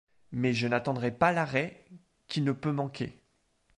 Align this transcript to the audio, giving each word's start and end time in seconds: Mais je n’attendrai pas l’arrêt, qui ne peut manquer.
Mais 0.31 0.55
je 0.55 0.65
n’attendrai 0.65 1.11
pas 1.11 1.31
l’arrêt, 1.31 1.85
qui 2.27 2.41
ne 2.41 2.53
peut 2.53 2.71
manquer. 2.71 3.21